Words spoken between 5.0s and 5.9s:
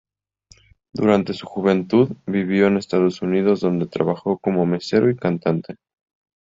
y cantante.